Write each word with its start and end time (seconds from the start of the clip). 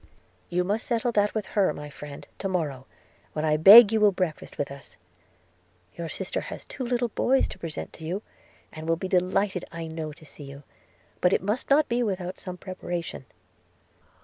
'You 0.49 0.63
must 0.63 0.87
settle 0.87 1.11
that 1.11 1.35
with 1.35 1.45
her, 1.53 1.71
my 1.75 1.91
friend, 1.91 2.27
to 2.39 2.49
morrow, 2.49 2.87
when 3.33 3.45
I 3.45 3.55
beg 3.55 3.93
you 3.93 3.99
will 4.01 4.11
breakfast 4.11 4.57
with 4.57 4.71
us. 4.71 4.97
Your 5.93 6.09
sister 6.09 6.41
has 6.41 6.65
two 6.65 6.83
little 6.83 7.09
boys 7.09 7.47
to 7.49 7.59
present 7.59 7.93
to 7.93 8.03
you, 8.05 8.23
and 8.73 8.89
will 8.89 8.95
be 8.95 9.07
delighted 9.07 9.63
I 9.71 9.85
know 9.85 10.11
to 10.11 10.25
see 10.25 10.45
you, 10.45 10.63
but 11.19 11.33
it 11.33 11.43
must 11.43 11.69
not 11.69 11.87
be 11.87 12.01
without 12.01 12.39
some 12.39 12.57
preparation.' 12.57 13.25